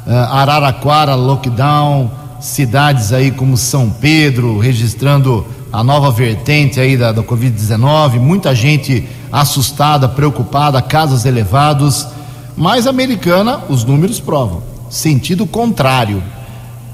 [0.07, 2.09] Uh, Araraquara, lockdown.
[2.39, 9.07] Cidades aí como São Pedro registrando a nova vertente aí da, da Covid-19, muita gente
[9.31, 12.07] assustada, preocupada, casos elevados,
[12.55, 16.21] mas americana, os números provam, sentido contrário.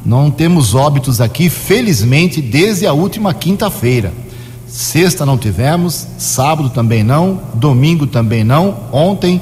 [0.05, 4.13] Não temos óbitos aqui, felizmente, desde a última quinta-feira.
[4.67, 9.41] Sexta não tivemos, sábado também não, domingo também não, ontem,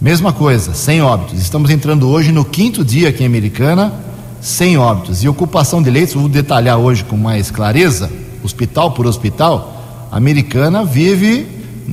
[0.00, 1.40] mesma coisa, sem óbitos.
[1.40, 3.92] Estamos entrando hoje no quinto dia aqui em Americana,
[4.40, 5.22] sem óbitos.
[5.22, 8.10] E ocupação de leitos, vou detalhar hoje com mais clareza
[8.46, 11.46] hospital por hospital, americana vive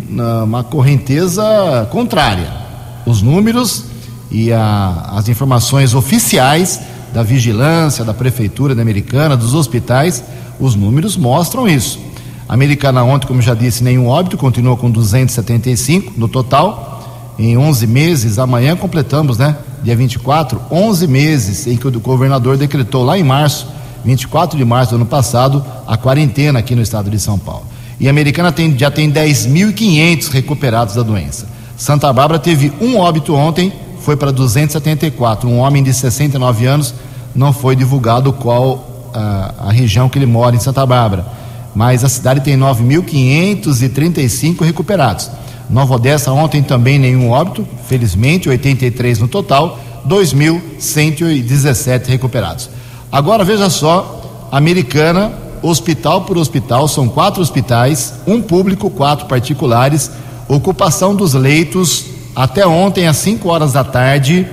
[0.10, 2.63] numa correnteza contrária.
[3.06, 3.86] Os números
[4.32, 6.80] e a, as informações oficiais
[7.14, 10.24] da vigilância, da prefeitura da americana, dos hospitais,
[10.60, 12.00] os números mostram isso.
[12.48, 17.34] A americana ontem, como já disse, nenhum óbito, continua com 275 no total.
[17.38, 19.56] Em 11 meses, amanhã completamos, né?
[19.84, 23.68] Dia 24, 11 meses em que o governador decretou lá em março
[24.04, 27.66] 24 de março do ano passado, a quarentena aqui no estado de São Paulo.
[28.00, 31.48] E a Americana tem, já tem 10.500 recuperados da doença.
[31.78, 35.50] Santa Bárbara teve um óbito ontem, foi para 274.
[35.50, 36.94] Um homem de 69 anos,
[37.34, 41.26] não foi divulgado qual a, a região que ele mora em Santa Bárbara.
[41.74, 45.30] Mas a cidade tem 9.535 recuperados.
[45.70, 52.70] Nova Odessa ontem também nenhum óbito, felizmente, 83 no total, 2.117 recuperados.
[53.12, 55.32] Agora veja só, Americana,
[55.62, 60.12] hospital por hospital, são quatro hospitais, um público, quatro particulares,
[60.48, 64.48] ocupação dos leitos até ontem às 5 horas da tarde,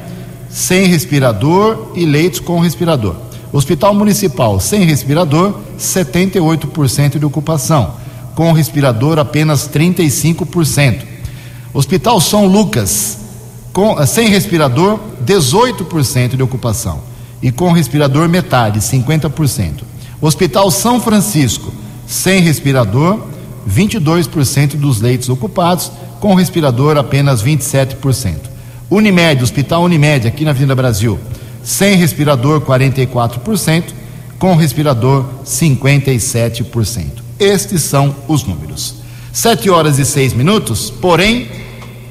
[0.49, 3.15] sem respirador e leitos com respirador.
[3.53, 7.95] Hospital Municipal sem respirador, 78% de ocupação.
[8.35, 11.03] Com respirador, apenas 35%.
[11.75, 13.19] Hospital São Lucas,
[13.73, 17.11] com, sem respirador, 18% de ocupação
[17.43, 19.83] e com respirador metade, 50%.
[20.21, 21.73] Hospital São Francisco,
[22.07, 23.21] sem respirador,
[23.69, 28.37] 22% dos leitos ocupados, com respirador apenas 27%.
[28.91, 31.19] Unimed, Hospital Unimed, aqui na Avenida Brasil,
[31.63, 33.85] sem respirador 44%,
[34.39, 37.07] com respirador 57%.
[37.39, 38.97] Estes são os números.
[39.33, 41.49] 7 horas e 6 minutos, porém,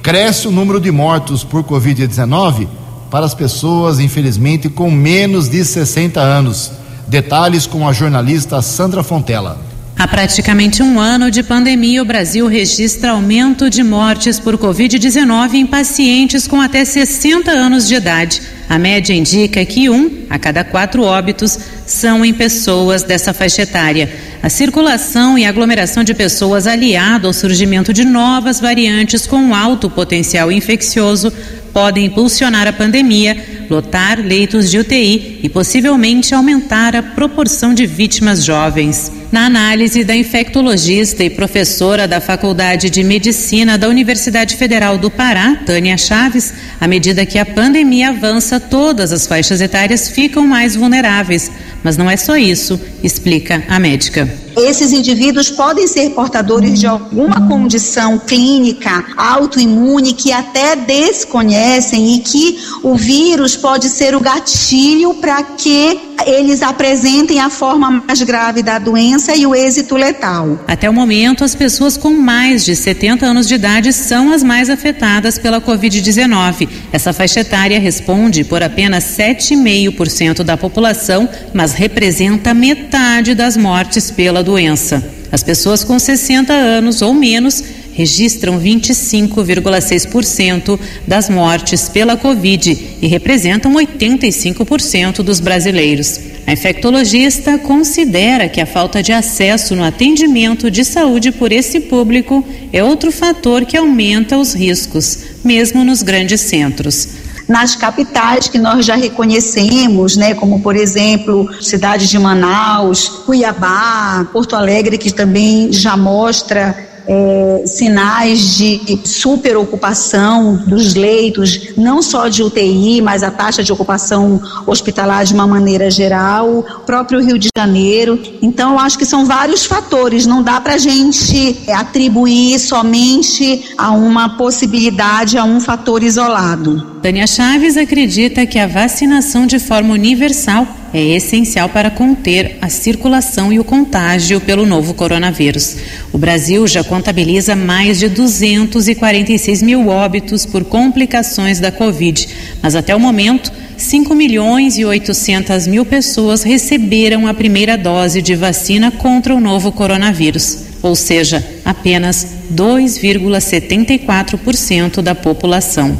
[0.02, 2.66] cresce o número de mortos por Covid-19
[3.10, 6.72] para as pessoas, infelizmente, com menos de 60 anos.
[7.08, 9.69] Detalhes com a jornalista Sandra Fontela.
[10.00, 15.66] Há praticamente um ano de pandemia, o Brasil registra aumento de mortes por Covid-19 em
[15.66, 18.40] pacientes com até 60 anos de idade.
[18.66, 24.10] A média indica que um a cada quatro óbitos são em pessoas dessa faixa etária.
[24.42, 30.50] A circulação e aglomeração de pessoas aliado ao surgimento de novas variantes com alto potencial
[30.50, 31.30] infeccioso
[31.74, 33.36] podem impulsionar a pandemia,
[33.70, 39.12] lotar leitos de UTI e possivelmente aumentar a proporção de vítimas jovens.
[39.30, 45.60] Na análise da infectologista e professora da Faculdade de Medicina da Universidade Federal do Pará,
[45.64, 51.48] Tânia Chaves, à medida que a pandemia avança, todas as faixas etárias ficam mais vulneráveis.
[51.82, 54.28] Mas não é só isso, explica a médica.
[54.56, 62.58] Esses indivíduos podem ser portadores de alguma condição clínica autoimune que até desconhecem e que
[62.82, 68.78] o vírus pode ser o gatilho para que eles apresentem a forma mais grave da
[68.78, 70.58] doença e o êxito letal.
[70.66, 74.70] Até o momento, as pessoas com mais de 70 anos de idade são as mais
[74.70, 76.68] afetadas pela Covid-19.
[76.92, 84.42] Essa faixa etária responde por apenas 7,5% da população, mas representa metade das mortes pela
[84.42, 85.02] doença.
[85.32, 87.62] As pessoas com 60 anos ou menos
[88.00, 96.18] registram 25,6% das mortes pela Covid e representam 85% dos brasileiros.
[96.46, 102.42] A infectologista considera que a falta de acesso no atendimento de saúde por esse público
[102.72, 108.86] é outro fator que aumenta os riscos, mesmo nos grandes centros nas capitais que nós
[108.86, 115.96] já reconhecemos, né, como por exemplo, cidades de Manaus, Cuiabá, Porto Alegre, que também já
[115.96, 123.72] mostra é, sinais de superocupação dos leitos, não só de UTI, mas a taxa de
[123.72, 128.20] ocupação hospitalar de uma maneira geral, próprio Rio de Janeiro.
[128.40, 133.90] Então, eu acho que são vários fatores, não dá para a gente atribuir somente a
[133.90, 136.98] uma possibilidade, a um fator isolado.
[137.02, 143.52] Tânia Chaves acredita que a vacinação de forma universal é essencial para conter a circulação
[143.52, 145.76] e o contágio pelo novo coronavírus.
[146.12, 152.28] O Brasil já contabiliza mais de 246 mil óbitos por complicações da Covid,
[152.62, 158.34] mas até o momento, 5 milhões e 800 mil pessoas receberam a primeira dose de
[158.34, 165.96] vacina contra o novo coronavírus, ou seja, apenas 2,74% da população.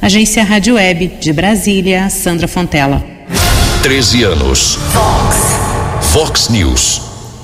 [0.00, 3.17] Agência Rádio Web de Brasília, Sandra Fontela.
[3.82, 4.74] 13 anos.
[4.92, 6.10] Fox.
[6.12, 7.00] Fox News.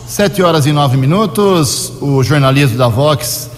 [0.06, 1.92] Sete horas e nove minutos.
[2.00, 3.48] O jornalismo da Vox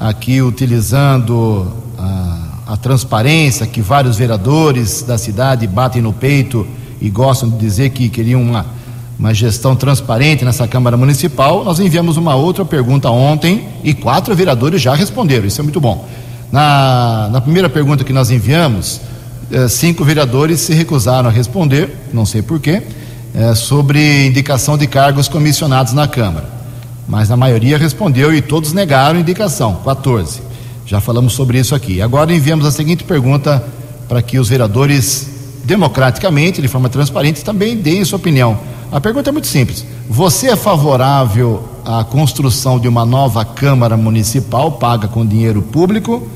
[0.00, 6.66] aqui utilizando a, a transparência que vários vereadores da cidade batem no peito
[7.00, 8.64] e gostam de dizer que queriam uma,
[9.18, 11.62] uma gestão transparente nessa Câmara Municipal.
[11.62, 15.46] Nós enviamos uma outra pergunta ontem e quatro vereadores já responderam.
[15.46, 16.08] Isso é muito bom.
[16.50, 19.00] Na, na primeira pergunta que nós enviamos,
[19.68, 22.82] cinco vereadores se recusaram a responder, não sei porquê,
[23.34, 26.46] eh, sobre indicação de cargos comissionados na Câmara.
[27.08, 30.40] Mas a maioria respondeu e todos negaram indicação, 14.
[30.86, 32.02] Já falamos sobre isso aqui.
[32.02, 33.62] Agora enviamos a seguinte pergunta
[34.08, 35.28] para que os vereadores,
[35.64, 38.58] democraticamente, de forma transparente, também deem sua opinião.
[38.90, 44.72] A pergunta é muito simples: Você é favorável à construção de uma nova Câmara Municipal
[44.72, 46.28] paga com dinheiro público?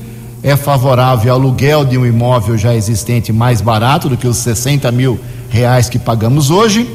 [0.47, 4.89] É favorável ao aluguel de um imóvel já existente mais barato do que os 60
[4.93, 5.19] mil
[5.49, 6.89] reais que pagamos hoje,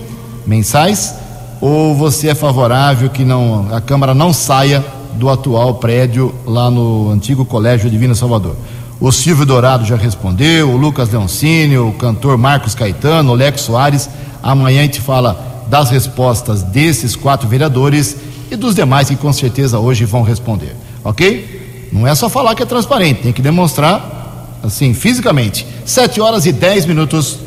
[0.47, 1.15] mensais,
[1.61, 4.83] ou você é favorável que não, a Câmara não saia
[5.17, 8.57] do atual prédio lá no antigo Colégio Divino Salvador?
[8.99, 14.09] O Silvio Dourado já respondeu, o Lucas Leoncini, o cantor Marcos Caetano, o Lex Soares.
[14.43, 18.17] Amanhã a gente fala das respostas desses quatro vereadores
[18.51, 20.75] e dos demais que com certeza hoje vão responder.
[21.05, 21.62] Ok?
[21.93, 25.67] Não é só falar que é transparente, tem que demonstrar, assim, fisicamente.
[25.85, 27.39] Sete horas e dez minutos.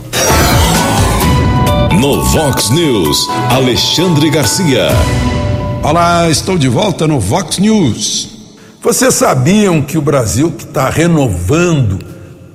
[1.99, 4.89] No Vox News, Alexandre Garcia.
[5.81, 8.29] Olá, estou de volta no Vox News.
[8.83, 11.97] Vocês sabiam que o Brasil está renovando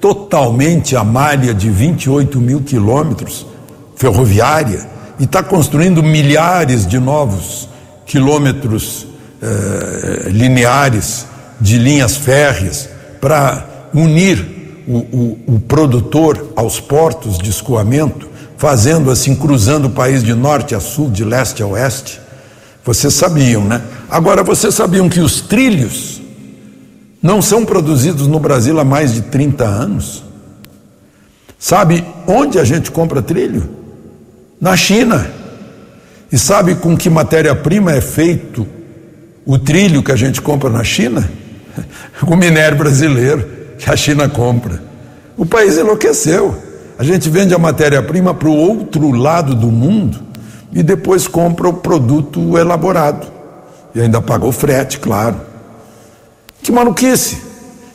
[0.01, 3.45] totalmente a malha de 28 mil quilômetros
[3.97, 4.88] ferroviária
[5.18, 7.68] e está construindo milhares de novos
[8.07, 9.09] quilômetros
[9.43, 11.26] eh, lineares
[11.61, 12.89] de linhas férreas
[13.21, 20.23] para unir o, o, o, produtor aos portos de escoamento, fazendo assim, cruzando o país
[20.23, 22.21] de norte a sul, de leste a oeste.
[22.85, 23.83] Vocês sabiam, né?
[24.09, 26.21] Agora, vocês sabiam que os trilhos
[27.23, 30.25] não são produzidos no Brasil há mais de 30 anos?
[31.59, 33.69] Sabe onde a gente compra trilho?
[34.59, 35.31] Na China.
[36.33, 38.67] E sabe com que matéria-prima é feito
[39.45, 41.31] o trilho que a gente compra na China?
[42.27, 43.47] o minério brasileiro
[43.79, 44.83] que a China compra.
[45.37, 46.55] O país enlouqueceu.
[46.99, 50.21] A gente vende a matéria-prima para o outro lado do mundo
[50.73, 53.27] e depois compra o produto elaborado.
[53.95, 55.41] E ainda pagou frete, claro.
[56.62, 57.39] Que maluquice!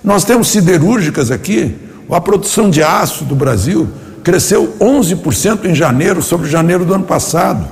[0.03, 1.75] Nós temos siderúrgicas aqui,
[2.09, 3.87] a produção de aço do Brasil
[4.23, 7.65] cresceu 11% em janeiro sobre janeiro do ano passado.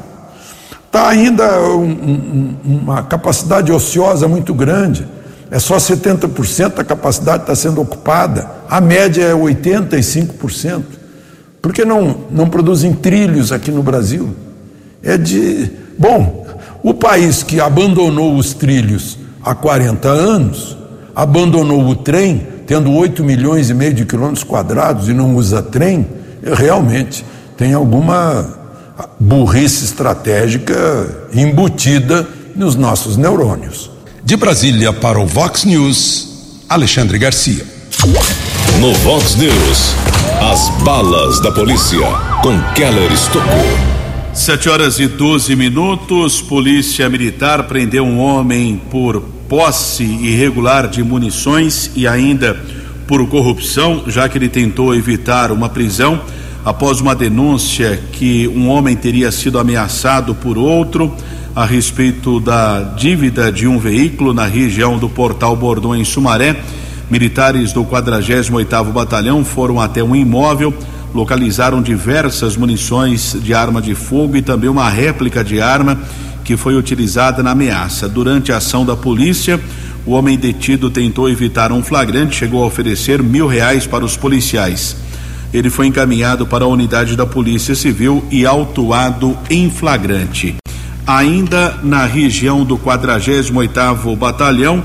[0.85, 5.07] Está ainda um, um, uma capacidade ociosa muito grande
[5.53, 10.81] é só 70% da capacidade está sendo ocupada, a média é 85%.
[11.61, 14.35] Por que não, não produzem trilhos aqui no Brasil?
[15.03, 15.69] É de.
[15.95, 16.47] Bom,
[16.81, 20.75] o país que abandonou os trilhos há 40 anos,
[21.15, 26.07] abandonou o trem, tendo 8 milhões e meio de quilômetros quadrados e não usa trem,
[26.41, 27.23] realmente
[27.55, 28.43] tem alguma
[29.19, 33.92] burrice estratégica embutida nos nossos neurônios.
[34.25, 37.65] De Brasília para o Vox News, Alexandre Garcia.
[38.79, 39.93] No Vox News,
[40.41, 41.99] as balas da polícia
[42.41, 43.43] com Keller Estocou.
[44.33, 46.41] Sete horas e 12 minutos.
[46.41, 49.19] Polícia Militar prendeu um homem por
[49.49, 52.57] posse irregular de munições e ainda
[53.05, 56.21] por corrupção, já que ele tentou evitar uma prisão
[56.65, 61.13] após uma denúncia que um homem teria sido ameaçado por outro
[61.55, 66.61] a respeito da dívida de um veículo na região do Portal Bordão, em Sumaré.
[67.09, 70.73] Militares do 48º Batalhão foram até um imóvel,
[71.13, 75.99] localizaram diversas munições de arma de fogo e também uma réplica de arma
[76.43, 78.09] que foi utilizada na ameaça.
[78.09, 79.59] Durante a ação da polícia,
[80.05, 84.97] O homem detido tentou evitar um flagrante, chegou a oferecer mil reais para os policiais.
[85.53, 90.55] Ele foi encaminhado para a unidade da Polícia Civil e autuado em flagrante.
[91.05, 94.83] Ainda na região do 48º Batalhão,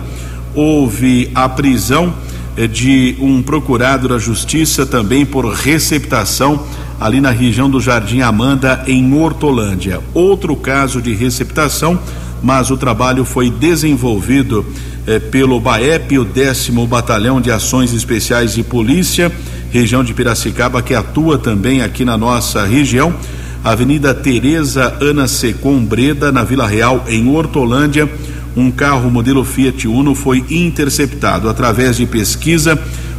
[0.54, 2.12] houve a prisão
[2.56, 6.66] eh, de um procurado da Justiça também por receptação
[7.00, 10.00] ali na região do Jardim Amanda, em Hortolândia.
[10.12, 11.98] Outro caso de receptação,
[12.42, 14.66] mas o trabalho foi desenvolvido
[15.06, 19.32] eh, pelo BAEP, o décimo Batalhão de Ações Especiais de Polícia,
[19.70, 23.14] região de Piracicaba, que atua também aqui na nossa região.
[23.62, 28.08] Avenida Tereza Ana Secom Breda, na Vila Real, em Hortolândia.
[28.56, 31.48] Um carro modelo Fiat Uno foi interceptado.
[31.48, 32.78] Através de pesquisa,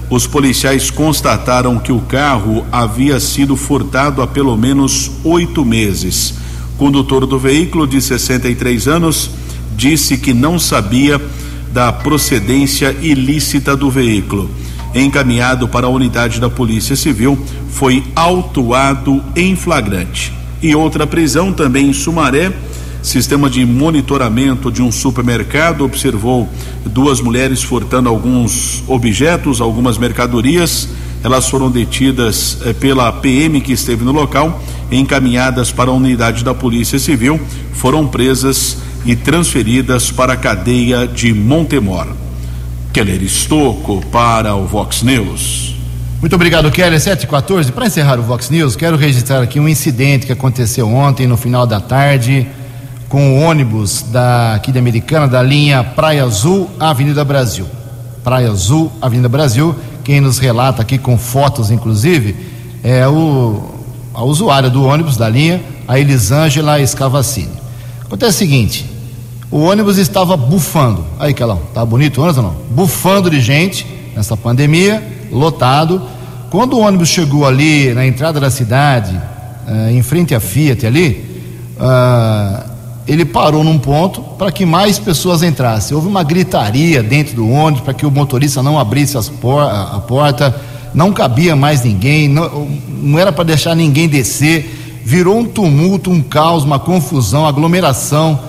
[0.09, 6.33] os policiais constataram que o carro havia sido furtado há pelo menos oito meses.
[6.77, 9.29] Condutor do veículo, de 63 anos,
[9.75, 11.21] disse que não sabia
[11.71, 14.49] da procedência ilícita do veículo.
[14.93, 17.37] Encaminhado para a unidade da Polícia Civil,
[17.69, 20.33] foi autuado em flagrante.
[20.61, 22.51] E outra prisão também em Sumaré.
[23.01, 26.49] Sistema de monitoramento de um supermercado observou
[26.85, 30.89] duas mulheres furtando alguns objetos, algumas mercadorias.
[31.23, 34.61] Elas foram detidas eh, pela PM que esteve no local,
[34.91, 37.39] encaminhadas para a unidade da Polícia Civil,
[37.73, 42.07] foram presas e transferidas para a cadeia de Montemor.
[42.91, 45.75] Keller Estocco para o Vox News.
[46.19, 46.99] Muito obrigado, Keller.
[46.99, 47.71] 714.
[47.71, 51.67] Para encerrar o Vox News, quero registrar aqui um incidente que aconteceu ontem, no final
[51.67, 52.47] da tarde,
[53.07, 57.67] com o ônibus da, aqui da Americana, da linha Praia Azul, Avenida Brasil.
[58.23, 59.75] Praia Azul, Avenida Brasil.
[60.03, 62.35] Quem nos relata aqui com fotos, inclusive,
[62.83, 63.63] é o,
[64.15, 67.53] a usuária do ônibus da linha, a Elisângela Escavacini.
[68.01, 68.88] Acontece o seguinte:
[69.51, 71.03] o ônibus estava bufando.
[71.19, 72.55] Aí, Kelão, tá bonito o ônibus ou não?
[72.69, 73.85] Bufando de gente
[74.15, 76.01] nessa pandemia, lotado.
[76.51, 81.25] Quando o ônibus chegou ali na entrada da cidade, uh, em frente à Fiat ali,
[81.77, 82.69] uh,
[83.07, 85.95] ele parou num ponto para que mais pessoas entrassem.
[85.95, 90.55] Houve uma gritaria dentro do ônibus para que o motorista não abrisse por a porta,
[90.93, 95.01] não cabia mais ninguém, não, não era para deixar ninguém descer.
[95.03, 98.39] Virou um tumulto, um caos, uma confusão, aglomeração.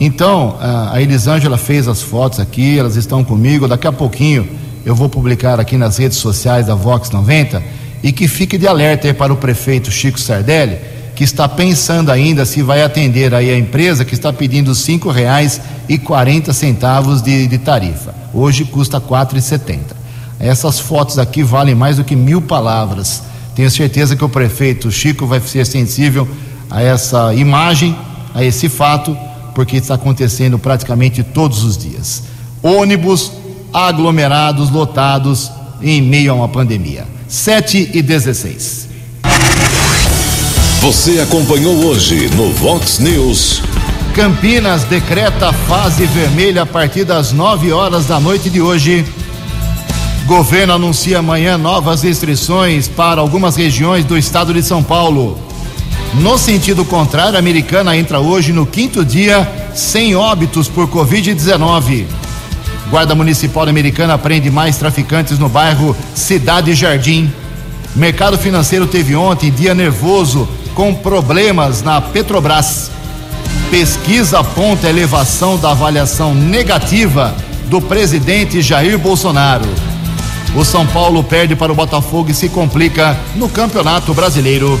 [0.00, 3.66] Então, a Elisângela fez as fotos aqui, elas estão comigo.
[3.66, 4.48] Daqui a pouquinho
[4.84, 7.62] eu vou publicar aqui nas redes sociais da Vox 90
[8.02, 10.78] e que fique de alerta para o prefeito Chico Sardelli,
[11.16, 14.72] que está pensando ainda se vai atender aí a empresa que está pedindo
[15.98, 18.14] quarenta centavos de, de tarifa.
[18.32, 19.02] Hoje custa
[19.36, 19.96] e setenta.
[20.38, 23.24] Essas fotos aqui valem mais do que mil palavras.
[23.56, 26.28] Tenho certeza que o prefeito Chico vai ser sensível
[26.70, 27.96] a essa imagem,
[28.32, 29.16] a esse fato
[29.58, 32.22] porque está acontecendo praticamente todos os dias.
[32.62, 33.32] Ônibus
[33.74, 35.50] aglomerados, lotados,
[35.82, 37.04] em meio a uma pandemia.
[37.26, 38.88] 7 e 16.
[40.80, 43.60] Você acompanhou hoje no Vox News.
[44.14, 49.04] Campinas decreta fase vermelha a partir das 9 horas da noite de hoje.
[50.24, 55.47] Governo anuncia amanhã novas restrições para algumas regiões do estado de São Paulo.
[56.14, 62.06] No sentido contrário, a americana entra hoje no quinto dia sem óbitos por Covid-19.
[62.90, 67.30] Guarda Municipal Americana prende mais traficantes no bairro Cidade Jardim.
[67.94, 72.90] Mercado financeiro teve ontem dia nervoso com problemas na Petrobras.
[73.70, 77.36] Pesquisa aponta elevação da avaliação negativa
[77.66, 79.68] do presidente Jair Bolsonaro.
[80.56, 84.80] O São Paulo perde para o Botafogo e se complica no Campeonato Brasileiro.